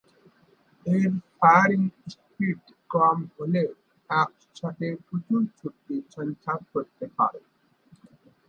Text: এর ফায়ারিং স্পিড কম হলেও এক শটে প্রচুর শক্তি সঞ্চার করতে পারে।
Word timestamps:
এর 0.85 1.03
ফায়ারিং 1.37 1.81
স্পিড 2.13 2.61
কম 2.89 3.17
হলেও 3.35 3.69
এক 4.09 4.29
শটে 4.55 4.89
প্রচুর 5.05 5.41
শক্তি 5.59 5.95
সঞ্চার 6.15 6.59
করতে 6.73 7.05
পারে। 7.17 7.41